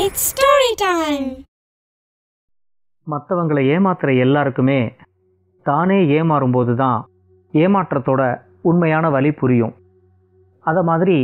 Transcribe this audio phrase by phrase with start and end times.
[0.00, 1.28] It's story time
[3.06, 4.80] மற்றவங்களை ஏமாத்துற எல்லாருக்குமே
[5.66, 6.98] தானே ஏமாறும்போது தான்
[7.54, 8.22] ஏமாற்றத்தோட
[8.70, 9.72] உண்மையான வழி புரியும்.
[10.64, 11.16] அதை மாதிரி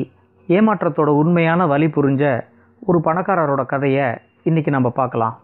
[0.49, 2.33] ஏமாற்றத்தோட உண்மையான வழி புரிஞ்ச
[2.89, 4.07] ஒரு பணக்காரரோட கதையை
[4.51, 5.37] இன்றைக்கி நம்ம பார்க்கலாம்.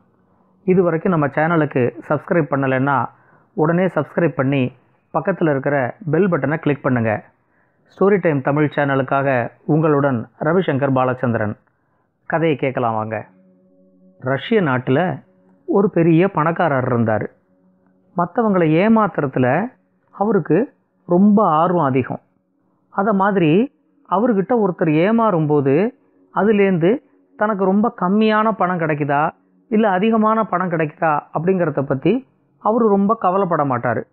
[0.67, 2.99] இது வரைக்கும் நம்ம சேனலுக்கு சப்ஸ்கிரைப் பண்ணலைன்னா
[3.57, 4.65] உடனே சப்ஸ்கிரைப் பண்ணி
[5.15, 5.77] பக்கத்தில் இருக்கிற
[6.15, 7.25] பெல் பட்டனை கிளிக் பண்ணுங்கள்
[7.93, 9.29] ஸ்டோரி டைம் தமிழ் சேனலுக்காக
[9.75, 11.57] உங்களுடன் ரவிசங்கர் பாலச்சந்திரன்.
[12.33, 13.17] கதையை கேட்கலாம் வாங்க.
[14.19, 15.03] ரஷ்ய நாட்டில்
[15.67, 17.31] ஒரு பெரிய பணக்காரர் இருந்தார்.
[18.17, 19.49] மற்றவங்களை ஏமாத்துறதுல
[20.11, 20.59] அவருக்கு
[21.07, 22.21] ரொம்ப ஆர்வம் அதிகம்.
[22.91, 23.73] அதை மாதிரி
[24.11, 25.75] அவர்கிட்ட ஒருத்தர் ஏமாறும்போது
[26.35, 26.91] அதுலேருந்து
[27.37, 29.31] தனக்கு ரொம்ப கம்மியான பணம் கிடைக்குதா
[29.69, 32.27] இல்லை அதிகமான பணம் கிடைக்குதா அப்படிங்கிறத பற்றி
[32.59, 34.07] அவர் ரொம்ப கவலைப்பட மாட்டார்.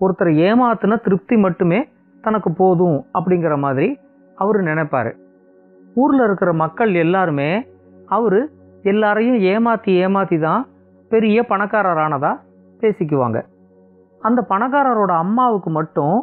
[0.00, 1.88] ஒருத்தர் ஏமாத்துன திருப்தி மட்டுமே
[2.22, 3.98] தனக்கு போதும் அப்படிங்கிற மாதிரி
[4.36, 5.12] அவர் நினைப்பார்.
[6.00, 7.50] ஊரில் இருக்கிற மக்கள் எல்லாருமே
[8.16, 8.40] அவர்
[8.90, 10.62] எல்லாரையும் ஏமாற்றி ஏமாற்றி தான்
[11.10, 12.42] பெரிய பணக்காரரானதாக
[12.80, 13.38] பேசிக்குவாங்க.
[14.22, 16.16] அந்த பணக்காரரோட அம்மாவுக்கு மட்டும்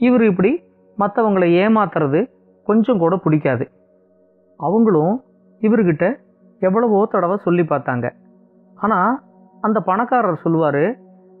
[0.00, 0.52] இவர் இப்படி
[0.98, 2.20] மற்றவங்களை ஏமாத்துறது
[2.66, 3.64] கொஞ்சம் கூட பிடிக்காது.
[4.60, 5.14] அவங்களும்
[5.62, 6.04] இவர்கிட்ட
[6.62, 8.06] எவ்வளவோ தடவை சொல்லி பார்த்தாங்க.
[8.78, 9.12] ஆனால்
[9.66, 10.84] அந்த பணக்காரர் சொல்லுவார்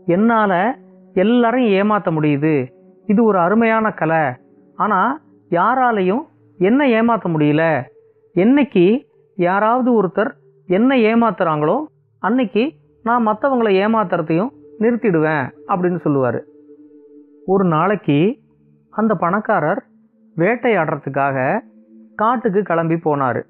[0.06, 0.58] என்னால்
[1.22, 2.54] எல்லாரையும் ஏமாற்ற முடியுது.
[3.08, 4.24] இது ஒரு அருமையான கலை.
[4.78, 5.12] ஆனால்
[5.50, 6.24] யாராலையும்
[6.58, 7.82] என்ன ஏமாற்ற முடியல?
[8.34, 9.02] என்னைக்கு
[9.36, 10.30] யாராவது ஒருத்தர்
[10.66, 11.84] என்ன ஏமாத்துறாங்களோ
[12.18, 14.48] அன்னைக்கு நான் மற்றவங்களை ஏமாத்துறதையும்
[14.80, 16.42] நிறுத்திடுவேன் அப்படின்னு சொல்லுவார்.
[17.46, 18.38] ஒரு நாளைக்கு
[18.90, 19.84] அந்த பணக்காரர்
[20.36, 21.60] வேட்டையாடுறதுக்காக
[22.14, 23.42] காட்டுக்கு கிளம்பி போனார்.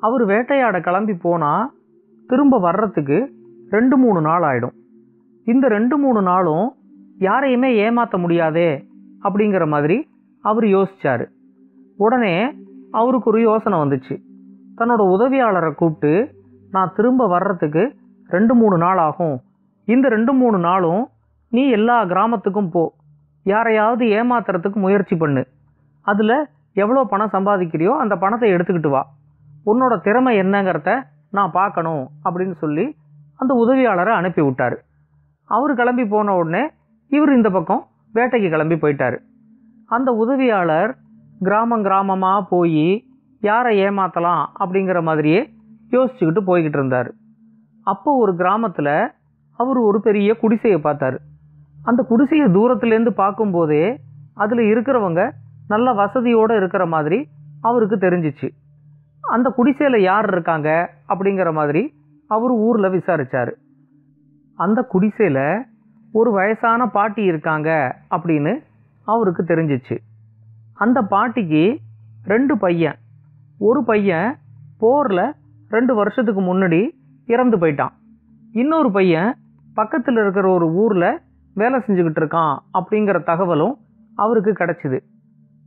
[0.00, 1.70] அவர் வேட்டையாட கிளம்பி போனால்
[2.28, 3.32] திரும்ப வர்றதுக்கு
[3.70, 4.76] ரெண்டு மூணு நாள் ஆகிடும்
[5.44, 6.74] இந்த ரெண்டு மூணு நாளும்
[7.18, 8.84] யாரையுமே ஏமாற்ற முடியாதே
[9.22, 10.08] அப்படிங்கிற மாதிரி
[10.40, 11.26] அவர் யோசிச்சார்.
[12.04, 12.34] உடனே
[13.00, 14.14] அவருக்கு ஒரு யோசனை வந்துச்சு.
[14.78, 16.12] தன்னோட உதவியாளரை கூப்பிட்டு
[16.74, 17.82] நான் திரும்ப வர்றதுக்கு
[18.34, 19.36] ரெண்டு மூணு நாள் ஆகும்.
[19.88, 21.02] இந்த ரெண்டு மூணு நாளும்
[21.52, 22.84] நீ எல்லா கிராமத்துக்கும் போ.
[23.46, 25.42] யாரையாவது ஏமாத்துறதுக்கு முயற்சி பண்ணு.
[26.06, 26.36] அதில்
[26.82, 29.02] எவ்வளோ பணம் சம்பாதிக்கிறியோ அந்த பணத்தை எடுத்துக்கிட்டு வா.
[29.70, 30.90] உன்னோட திறமை என்னங்கிறத
[31.36, 32.84] நான் பார்க்கணும் அப்படின்னு சொல்லி
[33.40, 34.76] அந்த உதவியாளரை அனுப்பி விட்டார்.
[35.50, 36.62] அவர் கிளம்பி போன உடனே
[37.10, 37.82] இவர் இந்த பக்கம்
[38.14, 39.16] வேட்டைக்கு கிளம்பி போயிட்டார்.
[39.96, 40.92] அந்த உதவியாளர்
[41.46, 42.86] கிராமம் கிராமமாக போய்
[43.40, 45.40] யாரை ஏமாற்றலாம் அப்படிங்கிற மாதிரியே
[45.90, 47.10] யோசிச்சுக்கிட்டு போய்கிட்டு இருந்தார்.
[47.86, 48.94] அப்போ ஒரு கிராமத்தில்
[49.58, 51.18] அவர் ஒரு பெரிய குடிசையை பார்த்தாரு.
[51.84, 53.84] அந்த குடிசையை தூரத்துலேருந்து பார்க்கும்போதே
[54.34, 55.22] அதில் இருக்கிறவங்க
[55.68, 57.18] நல்ல வசதியோடு இருக்கிற மாதிரி
[57.68, 58.48] அவருக்கு தெரிஞ்சிச்சு.
[59.36, 60.68] அந்த குடிசையில் யார் இருக்காங்க
[61.08, 61.82] அப்படிங்கிற மாதிரி
[62.30, 63.52] அவர் ஊரில் விசாரித்தார்
[64.58, 65.44] அந்த குடிசையில்
[66.12, 67.68] ஒரு வயசான பாட்டி இருக்காங்க
[68.14, 68.52] அப்படின்னு
[69.06, 69.96] அவருக்கு தெரிஞ்சிச்சு.
[70.74, 71.78] அந்த பாட்டிக்கு
[72.24, 72.98] ரெண்டு பையன்.
[73.58, 74.36] ஒரு பையன்
[74.78, 75.34] போரில்
[75.68, 76.90] ரெண்டு வருஷத்துக்கு முன்னாடி
[77.26, 77.92] இறந்து போயிட்டான்.
[78.52, 79.36] இன்னொரு பையன்
[79.74, 81.20] பக்கத்தில் இருக்கிற ஒரு ஊரில்
[81.54, 83.78] வேலை செஞ்சுக்கிட்டு இருக்கான் அப்படிங்கிற தகவலும்
[84.14, 84.98] அவருக்கு கிடச்சிது.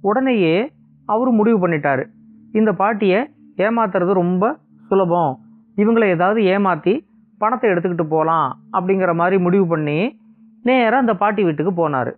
[0.02, 0.72] உடனேயே
[1.06, 2.04] அவர் முடிவு பண்ணிட்டார்.
[2.52, 3.20] இந்த பாட்டியை
[3.58, 4.58] ஏமாத்துறது ரொம்ப
[4.88, 5.40] சுலபம்.
[5.76, 7.08] இவங்களை ஏதாவது ஏமாற்றி
[7.38, 10.20] பணத்தை எடுத்துக்கிட்டு போகலாம் அப்படிங்கிற மாதிரி முடிவு பண்ணி
[10.64, 12.12] நேராக அந்த பாட்டி வீட்டுக்கு போனார்.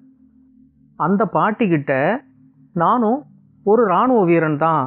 [0.95, 2.21] அந்த பாட்டிக்கிட்ட
[2.81, 3.19] நானும்
[3.65, 4.83] ஒரு இராணுவ வீரன் தான்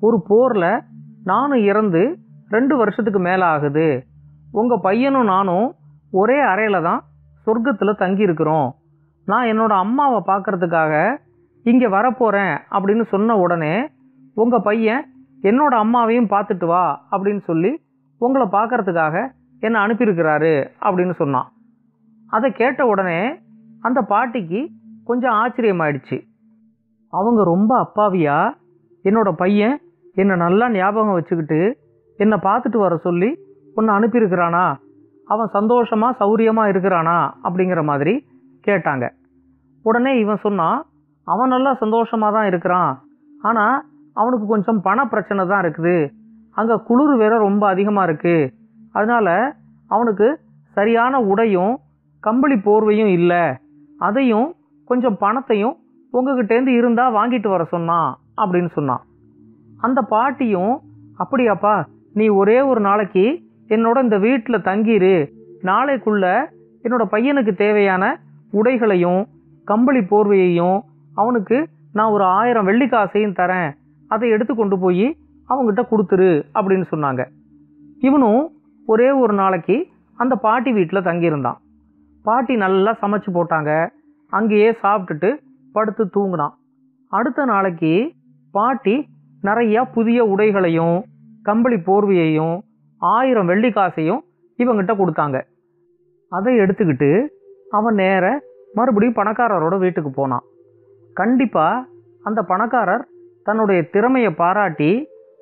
[0.00, 0.82] ஒரு போரில்
[1.30, 2.02] நானும் இறந்து
[2.48, 3.86] ரெண்டு வருஷத்துக்கு மேலே ஆகுது
[4.52, 5.68] உங்கள் பையனும் நானும்
[6.12, 7.00] ஒரே அறையில் தான்
[7.46, 8.68] சொர்க்கத்தில் தங்கியிருக்கிறோம்.
[9.26, 10.92] நான் என்னோடய அம்மாவை பார்க்குறதுக்காக
[11.64, 13.74] இங்கே வரப்போகிறேன் அப்படின்னு சொன்ன உடனே
[14.42, 15.02] உங்கள் பையன்
[15.50, 17.72] என்னோட அம்மாவையும் பார்த்துட்டு வா அப்படின்னு சொல்லி
[18.20, 19.16] உங்களை பார்க்கறதுக்காக
[19.62, 20.54] என்னை அனுப்பியிருக்கிறாரு
[20.86, 21.48] அப்படின்னு சொன்னான்.
[22.30, 23.18] அதை கேட்ட உடனே
[23.86, 24.60] அந்த பாட்டிக்கு
[25.08, 26.18] கொஞ்சம் ஆச்சரியமாயிடுச்சு.
[27.18, 28.36] அவங்க ரொம்ப அப்பாவியா?
[29.04, 29.74] என்னோட பையன்
[30.20, 31.60] என்னை நல்லா ஞாபகம் வச்சுக்கிட்டு
[32.18, 33.30] என்னை பார்த்துட்டு வர சொல்லி
[33.76, 34.64] உன்னை அனுப்பியிருக்கிறானா?
[35.32, 37.18] அவன் சந்தோஷமாக சௌரியமாக இருக்கிறானா?
[37.46, 38.14] அப்படிங்கிற மாதிரி
[38.66, 39.04] கேட்டாங்க.
[39.84, 40.78] உடனே இவன் சொன்னான்
[41.26, 42.92] அவன் நல்லா சந்தோஷமாக தான் இருக்கிறான்.
[43.48, 43.76] ஆனால்
[44.20, 45.96] அவனுக்கு கொஞ்சம் பண பிரச்சனை தான் இருக்குது.
[46.58, 48.50] அங்கே குளிர் வேற ரொம்ப அதிகமாக இருக்குது
[48.96, 49.34] அதனால்
[49.94, 50.28] அவனுக்கு
[50.76, 51.74] சரியான உடையும்
[52.22, 53.44] கம்பளி போர்வையும் இல்லை.
[54.06, 54.48] அதையும்
[54.90, 55.74] கொஞ்சம் பணத்தையும்
[56.16, 59.02] உங்ககிட்டேருந்து இருந்தால் வாங்கிட்டு வர சொன்னான் அப்படின்னு சொன்னான்.
[59.78, 60.80] அந்த பாட்டியும்
[61.18, 65.30] அப்படியாப்பா நீ ஒரே ஒரு நாளைக்கு என்னோட இந்த வீட்டில் தங்கிரு.
[65.62, 66.44] நாளைக்குள்ள
[66.82, 68.20] என்னோட பையனுக்கு தேவையான
[68.50, 69.26] உடைகளையும்
[69.64, 70.80] கம்பளி போர்வையையும்
[71.14, 73.72] அவனுக்கு நான் ஒரு ஆயிரம் வெள்ளிக்காசையும் தரேன்.
[74.08, 75.16] அதை எடுத்து கொண்டு போய்
[75.48, 77.24] அவங்ககிட்ட கொடுத்துரு அப்படின்னு சொன்னாங்க.
[77.98, 78.50] இவனும்
[78.86, 81.58] ஒரே ஒரு நாளைக்கு அந்த பாட்டி வீட்டில் தங்கியிருந்தான்.
[82.22, 83.88] பாட்டி நல்லா சமைச்சு போட்டாங்க.
[84.30, 85.30] அங்கேயே சாப்பிட்டுட்டு
[85.76, 86.54] படுத்து தூங்கினான்.
[87.18, 87.92] அடுத்த நாளைக்கு
[88.56, 88.94] பாட்டி
[89.42, 90.96] நிறையா புதிய உடைகளையும்
[91.42, 92.56] கம்பளி போர்வையையும்
[92.98, 94.22] ஆயிரம் வெள்ளி காசையும்
[94.58, 95.38] இவங்கிட்ட கொடுத்தாங்க.
[96.28, 97.10] அதை எடுத்துக்கிட்டு
[97.70, 98.24] அவன் நேர
[98.72, 100.44] மறுபடியும் பணக்காரரோட வீட்டுக்கு போனான்.
[101.14, 101.86] கண்டிப்பாக
[102.22, 103.04] அந்த பணக்காரர்
[103.44, 104.92] தன்னுடைய திறமையை பாராட்டி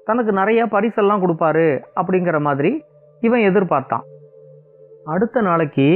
[0.05, 1.67] தனக்கு நிறைய பரிசெல்லாம் கொடுப்பாரு
[2.01, 2.73] அப்படிங்கிற மாதிரி
[3.21, 4.07] இவன் எதிர்பார்த்தான்.
[5.05, 5.89] அடுத்த நாளைக்கு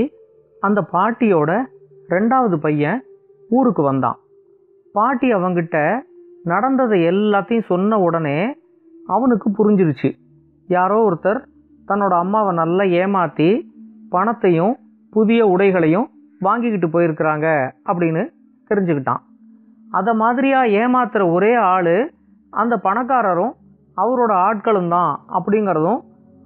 [0.60, 1.50] அந்த பாட்டியோட
[2.10, 3.00] ரெண்டாவது பையன்
[3.48, 4.18] ஊருக்கு வந்தான்.
[4.96, 5.76] பாட்டி அவங்கிட்ட
[6.52, 8.38] நடந்ததை எல்லாத்தையும் சொன்ன உடனே
[9.14, 10.10] அவனுக்கு புரிஞ்சிருச்சு.
[10.68, 11.40] யாரோ ஒருத்தர்
[11.88, 13.48] தன்னோட அம்மாவை நல்லா ஏமாற்றி
[14.14, 14.74] பணத்தையும்
[15.12, 16.06] புதிய உடைகளையும்
[16.46, 17.46] வாங்கிக்கிட்டு போயிருக்கிறாங்க
[17.90, 18.22] அப்படின்னு
[18.70, 19.22] தெரிஞ்சுக்கிட்டான்.
[19.98, 21.94] அதை மாதிரியாக ஏமாத்துகிற ஒரே ஆள்
[22.52, 23.54] அந்த பணக்காரரும்
[23.96, 26.00] அவரோட ஆட்களும் தான் அப்படிங்கிறதும்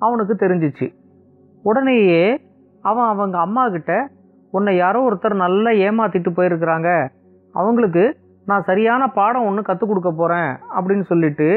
[0.05, 0.87] அவனுக்கு தெரிஞ்சிச்சு.
[1.64, 2.25] உடனேயே
[2.85, 3.94] அவன் அவங்க அம்மாக்கிட்ட
[4.53, 6.88] உன்னை யாரோ ஒருத்தர் நல்லா ஏமாற்றிட்டு போயிருக்கிறாங்க.
[7.55, 8.05] அவங்களுக்கு
[8.50, 11.49] நான் சரியான பாடம் ஒன்று கற்றுக் கொடுக்க போகிறேன் அப்படின்னு சொல்லிட்டு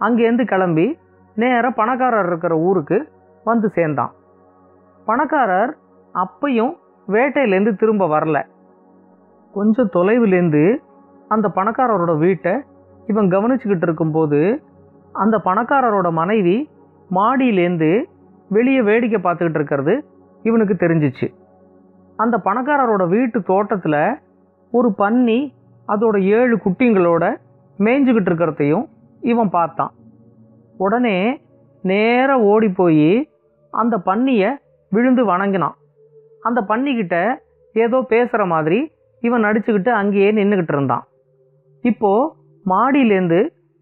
[0.00, 0.86] அங்கேருந்து கிளம்பி
[1.34, 2.98] நேராக பணக்காரர் இருக்கிற ஊருக்கு
[3.44, 4.12] வந்து சேர்ந்தான்.
[5.06, 5.72] பணக்காரர்
[6.14, 6.72] அப்பையும்
[7.08, 8.38] வேட்டையிலேருந்து திரும்ப வரல.
[9.52, 10.64] கொஞ்சம் தொலைவிலேருந்து
[11.28, 12.54] அந்த பணக்காரரோட வீட்டை
[13.06, 14.40] இவன் கவனிச்சுக்கிட்டு இருக்கும்போது
[15.12, 16.56] அந்த பணக்காரரோட மனைவி
[17.10, 17.92] மாடியிலேருந்து
[18.48, 19.94] வெளியே வேடிக்கை பார்த்துக்கிட்டு இருக்கிறது
[20.42, 21.28] இவனுக்கு தெரிஞ்சிச்சு.
[22.16, 24.02] அந்த பணக்காரரோட வீட்டு தோட்டத்தில்
[24.70, 25.38] ஒரு பன்னி
[25.88, 27.36] அதோட ஏழு குட்டிங்களோட
[27.78, 28.84] மேய்ஞ்சுக்கிட்டு இருக்கிறதையும்
[29.20, 29.92] இவன் பார்த்தான்.
[30.78, 31.40] உடனே
[31.82, 33.28] நேராக ஓடி போய்
[33.70, 34.50] அந்த பன்னியை
[34.90, 35.76] விழுந்து வணங்கினான்.
[36.40, 37.34] அந்த பன்னிக்கிட்ட
[37.72, 41.04] ஏதோ பேசுகிற மாதிரி இவன் நடிச்சுக்கிட்டு அங்கேயே நின்றுக்கிட்டு இருந்தான்.
[41.82, 42.32] இப்போது
[42.66, 43.40] மாடியிலேருந்து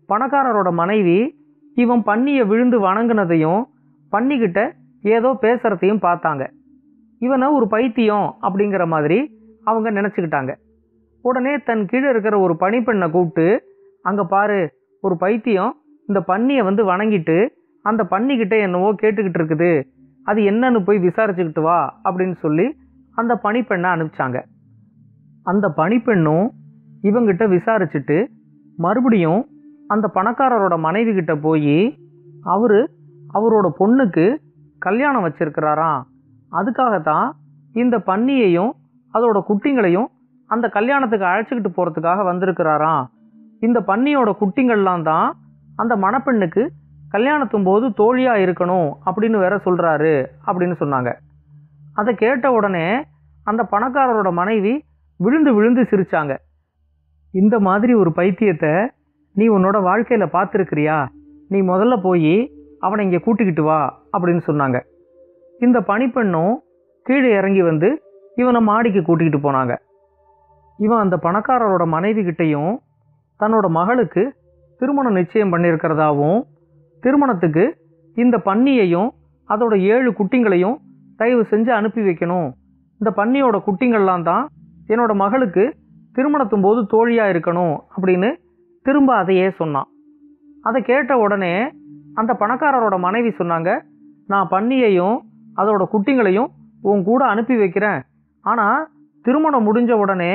[0.09, 1.19] பணக்காரரோட மனைவி
[1.75, 3.62] இவன் பன்னியை விழுந்து வணங்கினதையும்
[4.12, 4.73] பன்னிக்கிட்ட
[5.03, 6.49] ஏதோ பேசுகிறதையும் பார்த்தாங்க.
[7.19, 9.19] இவனை ஒரு பைத்தியம் அப்படிங்கிற மாதிரி
[9.65, 10.53] அவங்க நினச்சிக்கிட்டாங்க.
[11.26, 13.47] உடனே தன் கீழே இருக்கிற ஒரு பணிப்பெண்ணை கூப்பிட்டு
[14.09, 14.61] அங்கே பாரு
[15.03, 15.73] ஒரு பைத்தியம்
[16.09, 17.37] இந்த பன்னியை வந்து வணங்கிட்டு
[17.85, 19.73] அந்த பன்னிக்கிட்ட என்னவோ கேட்டுக்கிட்டு இருக்குது.
[20.26, 22.67] அது என்னன்னு போய் விசாரிச்சுக்கிட்டு வா அப்படின்னு சொல்லி
[23.17, 24.38] அந்த பணிப்பெண்ணை அனுப்பிச்சாங்க.
[25.50, 26.47] அந்த பணிப்பெண்ணும்
[27.09, 28.19] இவங்கிட்ட விசாரிச்சுட்டு
[28.76, 29.43] மறுபடியும்
[29.93, 31.79] அந்த பணக்காரரோட மனைவி கிட்ட போய்
[32.55, 32.79] அவர்
[33.37, 34.25] அவரோட பொண்ணுக்கு
[34.79, 36.00] கல்யாணம் வச்சிருக்கிறாராம்.
[36.53, 37.29] அதுக்காகத்தான்
[37.82, 38.73] இந்த பன்னியையும்
[39.15, 40.09] அதோட குட்டிங்களையும்
[40.55, 43.05] அந்த கல்யாணத்துக்கு அழைச்சிக்கிட்டு போகிறதுக்காக வந்திருக்கிறாராம்
[43.67, 45.29] இந்த பன்னியோட குட்டிங்கள்லாம் தான்
[45.83, 46.62] அந்த மணப்பெண்ணுக்கு
[47.15, 50.15] கல்யாணத்தும் போது தோழியாக இருக்கணும் அப்படின்னு வேற சொல்கிறாரு
[50.47, 51.11] அப்படின்னு சொன்னாங்க.
[52.01, 52.87] அதை கேட்ட உடனே
[53.51, 54.73] அந்த பணக்காரரோட மனைவி
[55.21, 56.33] விழுந்து விழுந்து சிரிச்சாங்க.
[57.35, 58.73] இந்த மாதிரி ஒரு பைத்தியத்தை
[59.39, 60.97] நீ உன்னோட வாழ்க்கையில் பார்த்துருக்கிறியா?
[61.53, 62.35] நீ முதல்ல போய்
[62.87, 63.81] அவனை இங்கே கூட்டிக்கிட்டு வா
[64.15, 64.79] அப்படின்னு சொன்னாங்க.
[65.67, 66.55] இந்த பணிப்பெண்ணும்
[67.07, 67.89] கீழே இறங்கி வந்து
[68.41, 69.75] இவனை மாடிக்கு கூட்டிக்கிட்டு போனாங்க.
[70.79, 72.73] இவன் அந்த பணக்காரரோட மனைவி கிட்டேயும்
[73.41, 74.23] தன்னோட மகளுக்கு
[74.81, 76.41] திருமணம் நிச்சயம் பண்ணியிருக்கிறதாவும்
[77.03, 77.65] திருமணத்துக்கு
[78.17, 79.09] இந்த பன்னியையும்
[79.49, 80.76] அதோட ஏழு குட்டிங்களையும்
[81.17, 82.49] தயவு செஞ்சு அனுப்பி வைக்கணும்.
[83.00, 84.44] இந்த பன்னியோட குட்டிங்கள்லாம் தான்
[84.93, 85.65] என்னோட மகளுக்கு
[86.17, 88.31] திருமணத்தும் போது தோழியாக இருக்கணும் அப்படின்னு
[88.87, 89.88] திரும்ப அதையே சொன்னான்.
[90.62, 91.55] அதை கேட்ட உடனே
[92.21, 93.71] அந்த பணக்காரரோட மனைவி சொன்னாங்க
[94.32, 95.17] நான் பன்னியையும்
[95.61, 96.50] அதோட குட்டிங்களையும்
[96.91, 98.00] உன் கூட அனுப்பி வைக்கிறேன்.
[98.44, 98.81] ஆனால்
[99.25, 100.32] திருமணம் முடிஞ்ச உடனே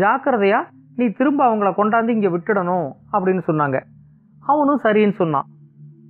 [0.00, 3.78] ஜாக்கிரதையாக நீ திரும்ப அவங்கள கொண்டாந்து இங்கே விட்டுடணும் அப்படின்னு சொன்னாங்க.
[4.52, 5.46] அவனும் சரின்னு சொன்னான்.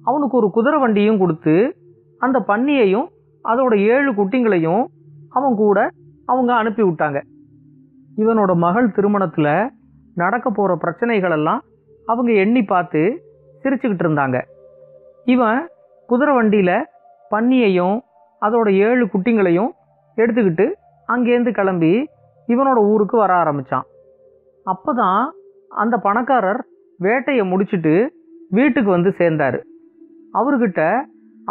[0.08, 1.54] அவனுக்கு ஒரு குதிரை வண்டியும் கொடுத்து
[2.20, 3.06] அந்த பன்னியையும்
[3.44, 4.84] அதோட ஏழு குட்டிங்களையும்
[5.36, 5.78] அவன் கூட
[6.32, 7.18] அவங்க அனுப்பி விட்டாங்க.
[8.22, 9.52] இவனோட மகள் திருமணத்தில்
[10.22, 11.60] நடக்க போகிற பிரச்சனைகளெல்லாம்
[12.08, 13.00] அவங்க எண்ணி பார்த்து
[13.62, 14.38] சிரிச்சுக்கிட்டு இருந்தாங்க.
[15.32, 15.60] இவன்
[16.10, 16.76] குதிரை வண்டியில்
[17.30, 17.96] பன்னியையும்
[18.42, 19.70] அதோட ஏழு குட்டிங்களையும்
[20.16, 20.66] எடுத்துக்கிட்டு
[21.08, 21.92] அங்கேருந்து கிளம்பி
[22.52, 23.86] இவனோட ஊருக்கு வர ஆரம்பித்தான்
[24.66, 25.22] அப்போ தான்
[25.82, 26.60] அந்த பணக்காரர்
[27.00, 27.94] வேட்டையை முடிச்சுட்டு
[28.56, 29.58] வீட்டுக்கு வந்து சேர்ந்தார்.
[30.40, 30.80] அவர்கிட்ட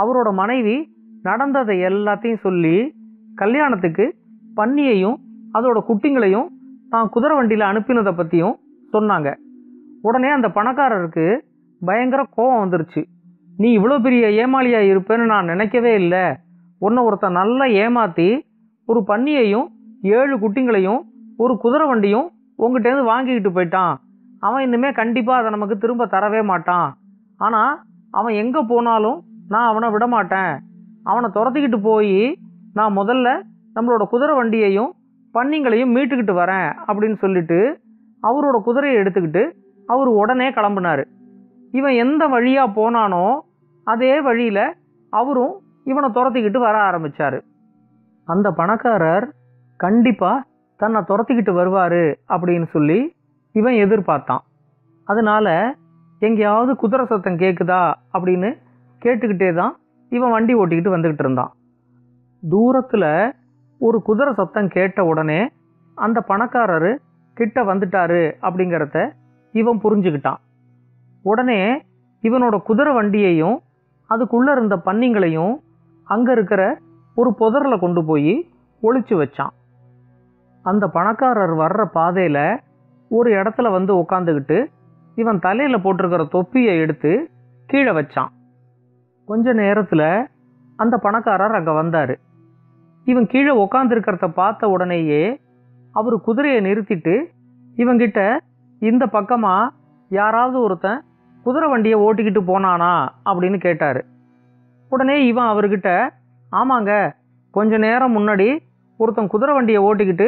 [0.01, 0.75] அவரோட மனைவி
[1.27, 2.75] நடந்ததை எல்லாத்தையும் சொல்லி
[3.41, 4.05] கல்யாணத்துக்கு
[4.59, 5.17] பன்னியையும்
[5.57, 6.47] அதோட குட்டிங்களையும்
[6.93, 8.55] தான் குதிரை வண்டியில் அனுப்பினதை பற்றியும்
[8.93, 9.29] சொன்னாங்க.
[10.07, 11.25] உடனே அந்த பணக்காரருக்கு
[11.81, 13.01] பயங்கர கோபம் வந்துருச்சு.
[13.59, 16.25] நீ இவ்வளோ பெரிய ஏமாளியாக இருப்பேன்னு நான் நினைக்கவே இல்லை.
[16.85, 18.29] உன்னை ஒருத்தன் நல்லா ஏமாற்றி
[18.87, 19.67] ஒரு பன்னியையும்
[20.17, 21.01] ஏழு குட்டிங்களையும்
[21.43, 22.27] ஒரு குதிரை வண்டியும்
[22.63, 23.93] உங்ககிட்டேருந்து வாங்கிக்கிட்டு போயிட்டான்.
[24.43, 26.89] அவன் இன்னுமே கண்டிப்பாக அதை நமக்கு திரும்ப தரவே மாட்டான்.
[27.39, 27.73] ஆனால்
[28.19, 29.17] அவன் எங்கே போனாலும்
[29.53, 30.53] நான் அவனை விட மாட்டேன்.
[31.11, 32.19] அவனை துரத்திக்கிட்டு போய்
[32.77, 33.27] நான் முதல்ல
[33.75, 34.91] நம்மளோட குதிரை வண்டியையும்
[35.35, 37.59] பன்னிங்களையும் மீட்டுக்கிட்டு வரேன் அப்படின்னு சொல்லிட்டு
[38.23, 39.43] அவரோட குதிரையை எடுத்துக்கிட்டு
[39.89, 41.03] அவர் உடனே கிளம்புனார்.
[41.73, 43.25] இவன் எந்த வழியாக போனானோ
[43.87, 44.65] அதே வழியில்
[45.13, 45.53] அவரும்
[45.91, 47.39] இவனை துரத்திக்கிட்டு வர ஆரம்பித்தார்
[48.27, 49.25] அந்த பணக்காரர்
[49.83, 50.45] கண்டிப்பாக
[50.79, 52.01] தன்னை துரத்திக்கிட்டு வருவார்
[52.35, 52.99] அப்படின்னு சொல்லி
[53.55, 54.43] இவன் எதிர்பார்த்தான்.
[55.07, 55.47] அதனால
[56.21, 57.81] எங்கேயாவது குதிரை சத்தம் கேட்குதா
[58.15, 58.49] அப்படின்னு
[59.01, 59.73] கேட்டுக்கிட்டே தான்
[60.11, 61.51] இவன் வண்டி ஓட்டிக்கிட்டு வந்துக்கிட்டு இருந்தான்.
[62.43, 63.09] தூரத்தில்
[63.81, 65.39] ஒரு குதிரை சத்தம் கேட்ட உடனே
[65.97, 66.91] அந்த பணக்காரர்
[67.37, 68.97] கிட்ட வந்துட்டாரு அப்படிங்கிறத
[69.53, 70.39] இவன் புரிஞ்சுக்கிட்டான்.
[71.25, 71.59] உடனே
[72.23, 73.57] இவனோட குதிரை வண்டியையும்
[74.09, 75.53] அதுக்குள்ளே இருந்த பன்னிங்களையும்
[76.07, 76.61] அங்கே இருக்கிற
[77.17, 78.33] ஒரு புதரில் கொண்டு போய்
[78.83, 79.53] ஒழிச்சு வச்சான்.
[80.65, 82.45] அந்த பணக்காரர் வர்ற பாதையில்
[83.11, 84.57] ஒரு இடத்துல வந்து உட்காந்துக்கிட்டு
[85.15, 87.11] இவன் தலையில் போட்டிருக்கிற தொப்பியை எடுத்து
[87.69, 88.31] கீழே வச்சான்.
[89.29, 90.07] கொஞ்ச நேரத்தில்
[90.79, 92.13] அந்த பணக்காரர் அங்கே வந்தார்.
[93.07, 95.23] இவன் கீழே உட்காந்துருக்கிறத பார்த்த உடனேயே
[95.95, 97.15] அவர் குதிரையை நிறுத்திட்டு
[97.77, 98.19] இவங்கிட்ட
[98.81, 99.73] இந்த பக்கமாக
[100.11, 100.99] யாராவது ஒருத்தன்
[101.45, 102.93] குதிரை வண்டியை ஓட்டிக்கிட்டு போனானா?
[103.25, 103.99] அப்படின்னு கேட்டார்.
[104.91, 105.89] உடனே இவன் அவர்கிட்ட
[106.51, 106.91] ஆமாங்க
[107.53, 108.49] கொஞ்ச நேரம் முன்னாடி
[108.99, 110.27] ஒருத்தன் குதிரை வண்டியை ஓட்டிக்கிட்டு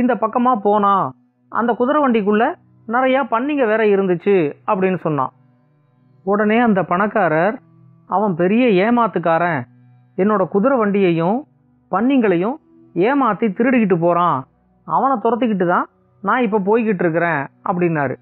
[0.00, 1.06] இந்த பக்கமாக போனான்
[1.52, 2.48] அந்த குதிரை வண்டிக்குள்ளே
[2.94, 4.34] நிறையா பன்னிங்க வேற இருந்துச்சு
[4.70, 5.32] அப்படின்னு சொன்னான்.
[6.26, 7.56] உடனே அந்த பணக்காரர்
[8.16, 9.60] அவன் பெரிய ஏமாத்துக்காரன்.
[10.18, 11.38] என்னோட குதிரை வண்டியையும்
[11.92, 12.56] பன்னிங்களையும்
[13.08, 14.38] ஏமாற்றி திருடிக்கிட்டு போகிறான்
[14.86, 15.86] அவனை துரத்திக்கிட்டு தான்
[16.22, 18.14] நான் இப்போ போய்கிட்டு இருக்கிறேன் அப்படின்னாரு.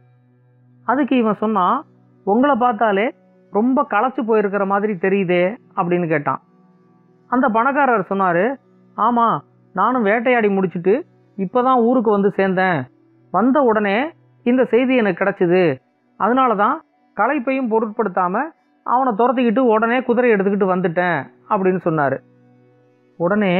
[0.86, 1.76] அதுக்கு இவன் சொன்னான்
[2.26, 3.06] உங்களை பார்த்தாலே
[3.52, 5.44] ரொம்ப களைச்சு போயிருக்கிற மாதிரி தெரியுதே
[5.78, 6.40] அப்படின்னு கேட்டான்.
[7.30, 8.44] அந்த பணக்காரர் சொன்னார்
[8.96, 9.36] ஆமாம்
[9.74, 10.94] நானும் வேட்டையாடி முடிச்சுட்டு
[11.44, 12.78] இப்போ தான் ஊருக்கு வந்து சேர்ந்தேன்.
[13.32, 13.96] வந்த உடனே
[14.46, 15.64] இந்த செய்தி எனக்கு கிடச்சிது.
[16.20, 16.76] அதனால தான்
[17.16, 18.48] களைப்பையும் பொருட்படுத்தாமல்
[18.86, 21.18] அவனை துரத்திக்கிட்டு உடனே குதிரை எடுத்துக்கிட்டு வந்துட்டேன்
[21.52, 22.16] அப்படின்னு சொன்னார்.
[23.18, 23.54] உடனே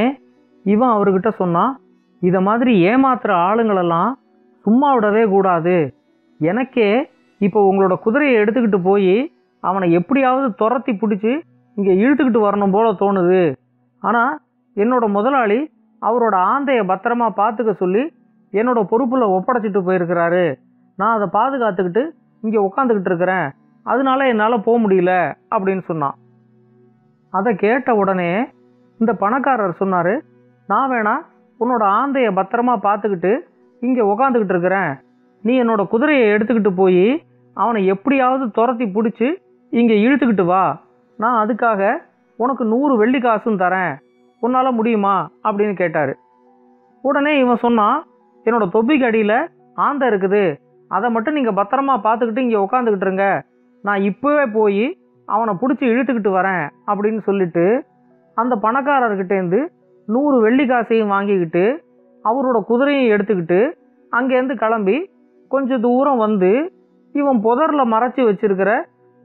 [0.64, 1.72] இவன் அவர்கிட்ட சொன்னான்
[2.22, 4.10] இதை மாதிரி ஏமாத்துகிற ஆளுங்களெல்லாம்
[4.64, 5.76] சும்மா விடவே கூடாது.
[6.40, 6.88] எனக்கே
[7.40, 9.14] இப்போ உங்களோட குதிரையை எடுத்துக்கிட்டு போய்
[9.62, 11.32] அவனை எப்படியாவது துரத்தி பிடிச்சி
[11.76, 13.42] இங்கே இழுத்துக்கிட்டு வரணும் போல தோணுது.
[14.02, 14.34] ஆனால்
[14.76, 15.58] என்னோட முதலாளி
[16.02, 18.02] அவரோட ஆந்தையை பத்திரமா பார்த்துக்க சொல்லி
[18.52, 20.44] என்னோட பொறுப்பில் ஒப்படைச்சிட்டு போயிருக்கிறாரு.
[20.98, 22.02] நான் அதை பாதுகாத்துக்கிட்டு
[22.40, 23.48] இங்கே உட்காந்துக்கிட்டு இருக்கிறேன்.
[23.86, 25.12] அதனால என்னால் போக முடியல
[25.54, 26.16] அப்படின்னு சொன்னான்.
[27.32, 28.30] அதை கேட்ட உடனே
[29.00, 30.14] இந்த பணக்காரர் சொன்னார்
[30.68, 31.14] நான் வேணா
[31.60, 33.32] உன்னோட ஆந்தையை பத்திரமா பார்த்துக்கிட்டு
[33.82, 34.92] இங்கே உக்காந்துக்கிட்டு இருக்கிறேன்.
[35.44, 37.04] நீ என்னோட குதிரையை எடுத்துக்கிட்டு போய்
[37.56, 39.28] அவனை எப்படியாவது துரத்தி பிடிச்சி
[39.72, 40.64] இங்கே இழுத்துக்கிட்டு வா.
[41.18, 41.90] நான் அதுக்காக
[42.38, 43.92] உனக்கு நூறு வெள்ளி காசும் தரேன்.
[44.42, 45.16] உன்னால் முடியுமா
[45.46, 46.12] அப்படின்னு கேட்டார்.
[47.04, 47.98] உடனே இவன் சொன்னான்
[48.46, 49.38] என்னோடய தொப்பிக்கு அடியில்
[49.86, 50.44] ஆந்தை இருக்குது.
[50.90, 53.26] அதை மட்டும் நீங்கள் பத்திரமா பார்த்துக்கிட்டு இங்கே உட்காந்துக்கிட்டு இருங்க.
[53.84, 54.84] நான் இப்போவே போய்
[55.28, 57.64] அவனை பிடிச்சி இழுத்துக்கிட்டு வரேன் அப்படின்னு சொல்லிட்டு
[58.36, 59.60] அந்த பணக்காரர்கிட்டேருந்து
[60.08, 61.64] நூறு வெள்ளி காசையும் வாங்கிக்கிட்டு
[62.24, 63.60] அவரோட குதிரையும் எடுத்துக்கிட்டு
[64.12, 64.96] அங்கேருந்து கிளம்பி
[65.50, 66.50] கொஞ்சம் தூரம் வந்து
[67.14, 68.70] இவன் புதரில் மறைச்சி வச்சுருக்கிற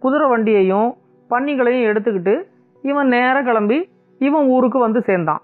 [0.02, 0.90] குதிரை வண்டியையும்
[1.30, 2.36] பன்னிகளையும் எடுத்துக்கிட்டு
[2.84, 3.80] இவன் நேராக கிளம்பி
[4.28, 5.42] இவன் ஊருக்கு வந்து சேர்ந்தான்.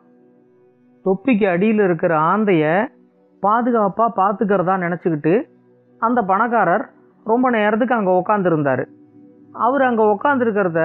[1.06, 2.66] தொப்பிக்கு அடியில் இருக்கிற ஆந்தைய
[3.44, 5.34] பாதுகாப்பாக பார்த்துக்கிறதா நினச்சிக்கிட்டு
[6.02, 6.86] அந்த பணக்காரர்
[7.26, 8.84] ரொம்ப நேரத்துக்கு அங்கே உக்காந்துருந்தார்.
[9.66, 10.82] அவர் அங்கே உக்காந்துருக்கிறத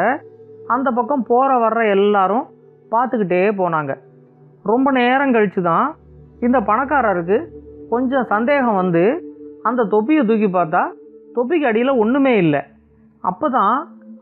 [0.75, 2.45] அந்த பக்கம் போகிற வர்ற எல்லாரும்
[2.93, 3.93] பார்த்துக்கிட்டே போனாங்க.
[4.71, 5.87] ரொம்ப நேரம் கழித்து தான்
[6.47, 7.39] இந்த பணக்காரருக்கு
[7.93, 9.05] கொஞ்சம் சந்தேகம் வந்து
[9.69, 10.83] அந்த தொப்பியை தூக்கி பார்த்தா
[11.37, 12.63] தொப்பிக்கு அடியில் ஒன்றுமே இல்லை.
[13.25, 13.77] அப்போ தான்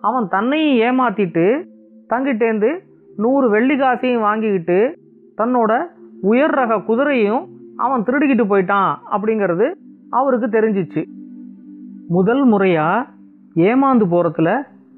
[0.09, 1.45] அவன் தன்னையும் ஏமாற்றிட்டு
[2.13, 2.71] தங்கிட்டேந்து
[3.23, 4.79] நூறு வெள்ளி காசையும் வாங்கிக்கிட்டு
[5.41, 5.73] தன்னோட
[6.31, 7.43] உயர் ரக குதிரையும்
[7.85, 9.67] அவன் திருடிக்கிட்டு போயிட்டான் அப்படிங்கிறது
[10.19, 11.03] அவருக்கு தெரிஞ்சிச்சு.
[12.17, 13.09] முதல் முறையாக
[13.69, 14.51] ஏமாந்து போகிறதுல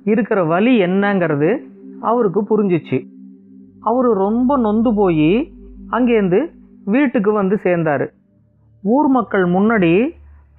[0.04, 1.50] இருக்கிற வழி என்னங்கிறது
[2.10, 2.98] அவருக்கு புரிஞ்சிச்சு.
[3.90, 5.30] அவர் ரொம்ப நொந்து போய்
[5.96, 6.40] அங்கேருந்து
[6.94, 8.06] வீட்டுக்கு வந்து சேர்ந்தார்.
[8.82, 9.94] ஊர் மக்கள் முன்னாடி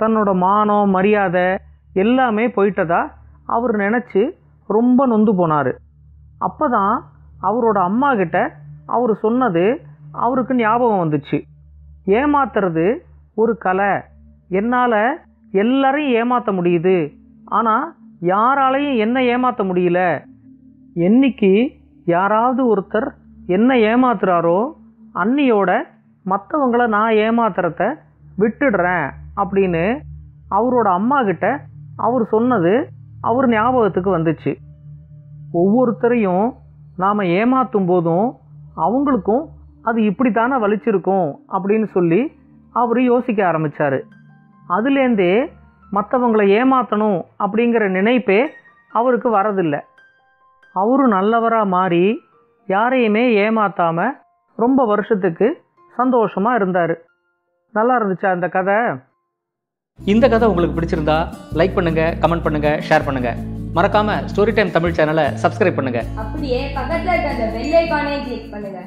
[0.01, 1.47] தன்னோட மானம் மரியாதை
[2.03, 3.01] எல்லாமே போயிட்டதா
[3.55, 4.21] அவர் நினச்சி
[4.69, 5.71] ரொம்ப நொந்து போனார்.
[6.47, 6.95] அப்போ தான்
[7.43, 9.81] அவரோட அம்மா கிட்ட அவர் சொன்னது
[10.11, 11.41] அவருக்கு ஞாபகம் வந்துச்சு.
[12.05, 12.97] ஏமாத்துறது
[13.35, 13.91] ஒரு கலை.
[14.49, 15.19] என்னால்
[15.51, 16.97] எல்லாரையும் ஏமாற்ற முடியுது.
[17.45, 20.25] ஆனால் யாராலையும் என்ன ஏமாற்ற முடியல.
[20.95, 21.69] என்னைக்கு
[22.05, 23.09] யாராவது ஒருத்தர்
[23.47, 24.71] என்ன ஏமாத்துறாரோ
[25.15, 25.71] அன்னியோட
[26.25, 27.93] மற்றவங்கள நான் ஏமாத்துறத
[28.37, 30.01] விட்டுடுறேன் அப்படின்னு
[30.51, 31.47] அவரோட அம்மா கிட்ட
[31.97, 32.89] அவர் சொன்னது
[33.21, 34.51] அவர் ஞாபகத்துக்கு வந்துச்சு.
[35.53, 36.47] ஒவ்வொருத்தரையும்
[36.97, 38.39] நாம் ஏமாற்றும் போதும்
[38.75, 39.45] அவங்களுக்கும்
[39.81, 42.37] அது இப்படித்தானே வலிச்சிருக்கும் அப்படின்னு சொல்லி
[42.71, 44.03] அவர் யோசிக்க ஆரம்பித்தார்
[44.69, 45.49] அதுலேருந்தே
[45.91, 48.49] மற்றவங்களை ஏமாற்றணும் அப்படிங்கிற நினைப்பே
[48.89, 49.79] அவருக்கு வரதில்லை.
[50.71, 52.21] அவரும் நல்லவராக மாறி
[52.65, 54.15] யாரையுமே ஏமாற்றாமல்
[54.55, 55.63] ரொம்ப வருஷத்துக்கு
[55.97, 56.95] சந்தோஷமாக இருந்தார்.
[57.71, 58.77] நல்லா இருந்துச்சா இந்த கதை?
[59.99, 61.17] இந்த கதை உங்களுக்கு பிடிச்சிருந்தா
[61.53, 66.01] லைக் பண்ணுங்கள் கமெண்ட் பண்ணுங்கள் ஷேர் பண்ணுங்கள் மறக்காம ஸ்டோரி டைம் தமிழ் சேனலை சப்ஸ்கிரைப் பண்ணுங்க.
[66.23, 68.81] அப்படியே பக்கத்துல இருக்க அந்த பெல் ஐகானையும் கிளிக் பண்ணுங்க.